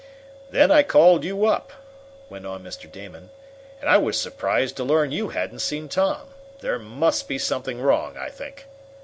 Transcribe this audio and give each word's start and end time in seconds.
"Then 0.49 0.71
I 0.71 0.81
called 0.81 1.23
you 1.23 1.45
up," 1.45 1.71
went 2.27 2.43
on 2.47 2.63
Mr. 2.63 2.91
Damon, 2.91 3.29
"and 3.79 3.87
I 3.87 3.97
was 3.97 4.19
surprised 4.19 4.75
to 4.77 4.83
learn 4.83 5.11
you 5.11 5.29
hadn't 5.29 5.59
seen 5.59 5.87
Tom. 5.87 6.29
There 6.61 6.79
must 6.79 7.27
be 7.27 7.37
something 7.37 7.79
wrong, 7.79 8.17
I 8.17 8.29
think." 8.31 8.65